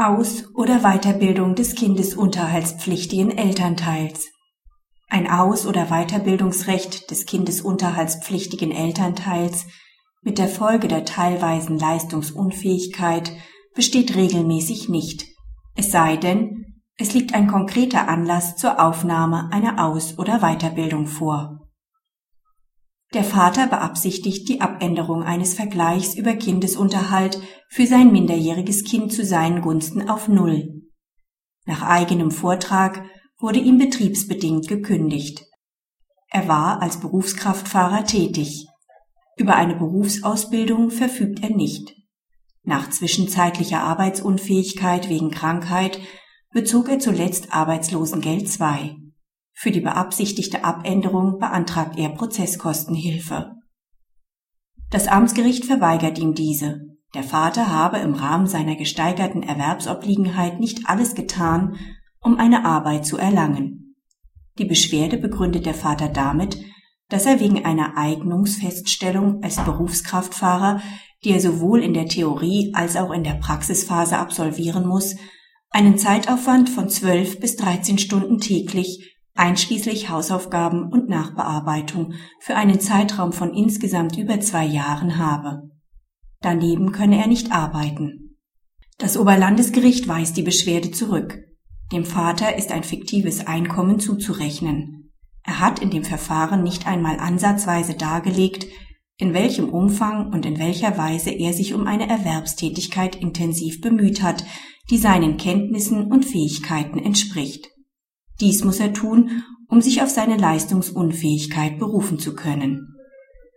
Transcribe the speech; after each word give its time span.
Aus- 0.00 0.44
oder 0.54 0.82
Weiterbildung 0.82 1.56
des 1.56 1.74
kindesunterhaltspflichtigen 1.74 3.36
Elternteils. 3.36 4.28
Ein 5.08 5.28
Aus- 5.28 5.66
oder 5.66 5.86
Weiterbildungsrecht 5.86 7.10
des 7.10 7.26
kindesunterhaltspflichtigen 7.26 8.70
Elternteils 8.70 9.66
mit 10.22 10.38
der 10.38 10.46
Folge 10.46 10.86
der 10.86 11.04
teilweisen 11.04 11.80
Leistungsunfähigkeit 11.80 13.32
besteht 13.74 14.14
regelmäßig 14.14 14.88
nicht, 14.88 15.26
es 15.74 15.90
sei 15.90 16.16
denn, 16.16 16.80
es 16.96 17.12
liegt 17.12 17.34
ein 17.34 17.48
konkreter 17.48 18.06
Anlass 18.06 18.54
zur 18.54 18.78
Aufnahme 18.80 19.50
einer 19.50 19.84
Aus- 19.84 20.16
oder 20.16 20.38
Weiterbildung 20.38 21.08
vor. 21.08 21.67
Der 23.14 23.24
Vater 23.24 23.66
beabsichtigt 23.66 24.48
die 24.48 24.60
Abänderung 24.60 25.22
eines 25.22 25.54
Vergleichs 25.54 26.14
über 26.14 26.34
Kindesunterhalt 26.34 27.40
für 27.70 27.86
sein 27.86 28.12
minderjähriges 28.12 28.84
Kind 28.84 29.12
zu 29.12 29.24
seinen 29.24 29.62
Gunsten 29.62 30.10
auf 30.10 30.28
Null. 30.28 30.82
Nach 31.64 31.82
eigenem 31.82 32.30
Vortrag 32.30 33.02
wurde 33.38 33.60
ihm 33.60 33.78
betriebsbedingt 33.78 34.68
gekündigt. 34.68 35.44
Er 36.30 36.48
war 36.48 36.82
als 36.82 37.00
Berufskraftfahrer 37.00 38.04
tätig. 38.04 38.66
Über 39.38 39.56
eine 39.56 39.76
Berufsausbildung 39.76 40.90
verfügt 40.90 41.42
er 41.42 41.50
nicht. 41.50 41.94
Nach 42.62 42.90
zwischenzeitlicher 42.90 43.80
Arbeitsunfähigkeit 43.80 45.08
wegen 45.08 45.30
Krankheit 45.30 45.98
bezog 46.52 46.90
er 46.90 46.98
zuletzt 46.98 47.54
Arbeitslosengeld 47.54 48.48
II. 48.60 49.07
Für 49.60 49.72
die 49.72 49.80
beabsichtigte 49.80 50.62
Abänderung 50.62 51.40
beantragt 51.40 51.98
er 51.98 52.10
Prozesskostenhilfe. 52.10 53.56
Das 54.88 55.08
Amtsgericht 55.08 55.64
verweigert 55.64 56.16
ihm 56.20 56.34
diese. 56.34 56.82
Der 57.12 57.24
Vater 57.24 57.66
habe 57.68 57.98
im 57.98 58.14
Rahmen 58.14 58.46
seiner 58.46 58.76
gesteigerten 58.76 59.42
Erwerbsobliegenheit 59.42 60.60
nicht 60.60 60.88
alles 60.88 61.16
getan, 61.16 61.74
um 62.20 62.38
eine 62.38 62.64
Arbeit 62.64 63.04
zu 63.04 63.18
erlangen. 63.18 63.96
Die 64.58 64.64
Beschwerde 64.64 65.18
begründet 65.18 65.66
der 65.66 65.74
Vater 65.74 66.08
damit, 66.08 66.56
dass 67.08 67.26
er 67.26 67.40
wegen 67.40 67.64
einer 67.64 67.96
Eignungsfeststellung 67.96 69.42
als 69.42 69.56
Berufskraftfahrer, 69.64 70.80
die 71.24 71.30
er 71.30 71.40
sowohl 71.40 71.82
in 71.82 71.94
der 71.94 72.06
Theorie 72.06 72.70
als 72.74 72.94
auch 72.94 73.10
in 73.10 73.24
der 73.24 73.34
Praxisphase 73.34 74.18
absolvieren 74.18 74.86
muss, 74.86 75.16
einen 75.70 75.98
Zeitaufwand 75.98 76.70
von 76.70 76.88
12 76.88 77.40
bis 77.40 77.56
13 77.56 77.98
Stunden 77.98 78.38
täglich 78.38 79.16
einschließlich 79.38 80.08
Hausaufgaben 80.08 80.90
und 80.92 81.08
Nachbearbeitung 81.08 82.14
für 82.40 82.56
einen 82.56 82.80
Zeitraum 82.80 83.32
von 83.32 83.54
insgesamt 83.54 84.18
über 84.18 84.40
zwei 84.40 84.64
Jahren 84.64 85.18
habe. 85.18 85.70
Daneben 86.40 86.92
könne 86.92 87.18
er 87.18 87.26
nicht 87.26 87.52
arbeiten. 87.52 88.36
Das 88.98 89.16
Oberlandesgericht 89.16 90.08
weist 90.08 90.36
die 90.36 90.42
Beschwerde 90.42 90.90
zurück. 90.90 91.38
Dem 91.92 92.04
Vater 92.04 92.56
ist 92.56 92.72
ein 92.72 92.82
fiktives 92.82 93.46
Einkommen 93.46 94.00
zuzurechnen. 94.00 95.12
Er 95.44 95.60
hat 95.60 95.78
in 95.78 95.90
dem 95.90 96.04
Verfahren 96.04 96.62
nicht 96.62 96.86
einmal 96.86 97.18
ansatzweise 97.18 97.94
dargelegt, 97.94 98.66
in 99.16 99.34
welchem 99.34 99.68
Umfang 99.68 100.32
und 100.32 100.46
in 100.46 100.58
welcher 100.58 100.98
Weise 100.98 101.30
er 101.30 101.52
sich 101.52 101.74
um 101.74 101.86
eine 101.86 102.08
Erwerbstätigkeit 102.08 103.16
intensiv 103.16 103.80
bemüht 103.80 104.22
hat, 104.22 104.44
die 104.90 104.98
seinen 104.98 105.36
Kenntnissen 105.36 106.10
und 106.12 106.24
Fähigkeiten 106.24 106.98
entspricht. 106.98 107.68
Dies 108.40 108.64
muss 108.64 108.80
er 108.80 108.92
tun, 108.92 109.42
um 109.68 109.80
sich 109.80 110.02
auf 110.02 110.08
seine 110.08 110.36
Leistungsunfähigkeit 110.36 111.78
berufen 111.78 112.18
zu 112.18 112.34
können. 112.34 112.94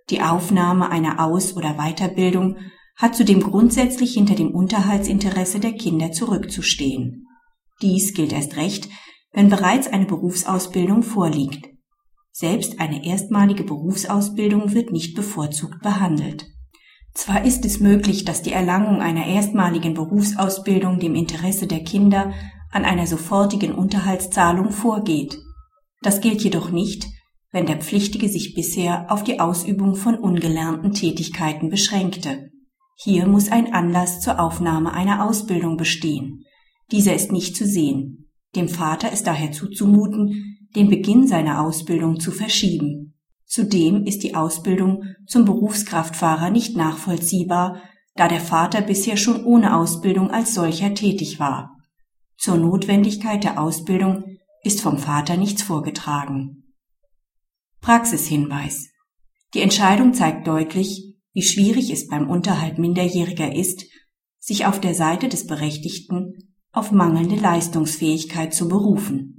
Die 0.10 0.22
Aufnahme 0.22 0.90
einer 0.90 1.24
Aus- 1.24 1.56
oder 1.56 1.76
Weiterbildung 1.76 2.58
hat 2.98 3.16
zudem 3.16 3.42
grundsätzlich 3.42 4.14
hinter 4.14 4.36
dem 4.36 4.52
Unterhaltsinteresse 4.52 5.60
der 5.60 5.74
Kinder 5.74 6.12
zurückzustehen. 6.12 7.28
Dies 7.82 8.14
gilt 8.14 8.34
erst 8.34 8.58
recht, 8.58 8.90
wenn 9.32 9.50
bereits 9.50 9.88
eine 9.88 10.06
Berufsausbildung 10.06 11.04
vorliegt. 11.04 11.70
Selbst 12.32 12.80
eine 12.80 13.06
erstmalige 13.06 13.64
Berufsausbildung 13.64 14.74
wird 14.74 14.92
nicht 14.92 15.16
bevorzugt 15.16 15.82
behandelt. 15.82 16.46
Zwar 17.14 17.44
ist 17.44 17.66
es 17.66 17.80
möglich, 17.80 18.24
dass 18.24 18.42
die 18.42 18.54
Erlangung 18.54 19.02
einer 19.02 19.26
erstmaligen 19.26 19.94
Berufsausbildung 19.94 21.00
dem 21.00 21.16
Interesse 21.16 21.68
der 21.68 21.84
Kinder 21.84 22.34
an 22.72 22.86
einer 22.86 23.08
sofortigen 23.08 23.74
Unterhaltszahlung 23.74 24.72
vorgeht. 24.72 25.38
Das 26.02 26.22
gilt 26.22 26.42
jedoch 26.42 26.72
nicht, 26.72 27.06
wenn 27.52 27.66
der 27.66 27.78
Pflichtige 27.78 28.30
sich 28.30 28.54
bisher 28.56 29.12
auf 29.12 29.24
die 29.24 29.40
Ausübung 29.40 29.96
von 29.96 30.16
ungelernten 30.16 30.94
Tätigkeiten 30.94 31.70
beschränkte. 31.70 32.50
Hier 32.96 33.28
muss 33.28 33.52
ein 33.52 33.74
Anlass 33.74 34.22
zur 34.22 34.40
Aufnahme 34.40 34.94
einer 34.94 35.26
Ausbildung 35.26 35.76
bestehen. 35.76 36.46
Dieser 36.92 37.14
ist 37.16 37.32
nicht 37.32 37.56
zu 37.56 37.66
sehen. 37.66 38.30
Dem 38.56 38.70
Vater 38.70 39.12
ist 39.12 39.28
daher 39.28 39.52
zuzumuten, 39.52 40.58
den 40.76 40.90
Beginn 40.90 41.28
seiner 41.28 41.62
Ausbildung 41.62 42.20
zu 42.20 42.32
verschieben. 42.32 43.16
Zudem 43.46 44.06
ist 44.06 44.24
die 44.24 44.36
Ausbildung 44.36 45.04
zum 45.28 45.46
Berufskraftfahrer 45.46 46.52
nicht 46.52 46.78
nachvollziehbar, 46.78 47.82
da 48.16 48.28
der 48.28 48.40
Vater 48.40 48.82
bisher 48.82 49.18
schon 49.18 49.44
ohne 49.44 49.76
Ausbildung 49.76 50.32
als 50.32 50.54
solcher 50.54 50.94
tätig 50.94 51.40
war. 51.40 51.78
Zur 52.42 52.58
Notwendigkeit 52.58 53.44
der 53.44 53.62
Ausbildung 53.62 54.40
ist 54.64 54.82
vom 54.82 54.98
Vater 54.98 55.38
nichts 55.38 55.62
vorgetragen. 55.62 56.74
Praxishinweis. 57.82 58.90
Die 59.54 59.62
Entscheidung 59.62 60.16
zeigt 60.16 60.48
deutlich, 60.48 61.20
wie 61.34 61.44
schwierig 61.44 61.92
es 61.92 62.08
beim 62.08 62.28
Unterhalt 62.32 62.80
Minderjähriger 62.80 63.56
ist, 63.56 63.86
sich 64.40 64.66
auf 64.66 64.82
der 64.82 64.96
Seite 64.96 65.30
des 65.30 65.46
Berechtigten 65.46 66.56
auf 66.72 66.92
mangelnde 66.92 67.36
Leistungsfähigkeit 67.36 68.56
zu 68.56 68.68
berufen 68.68 69.38